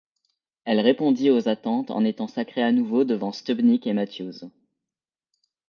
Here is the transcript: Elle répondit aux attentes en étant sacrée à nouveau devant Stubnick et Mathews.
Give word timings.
Elle 0.65 0.79
répondit 0.79 1.29
aux 1.29 1.47
attentes 1.47 1.91
en 1.91 2.03
étant 2.03 2.25
sacrée 2.27 2.63
à 2.63 2.71
nouveau 2.71 3.03
devant 3.03 3.31
Stubnick 3.31 3.85
et 3.85 3.93
Mathews. 3.93 4.49